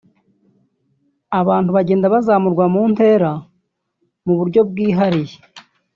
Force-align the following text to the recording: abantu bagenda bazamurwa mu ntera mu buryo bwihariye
abantu 1.39 1.69
bagenda 1.77 2.13
bazamurwa 2.13 2.65
mu 2.73 2.83
ntera 2.91 3.31
mu 4.25 4.33
buryo 4.39 4.59
bwihariye 4.69 5.37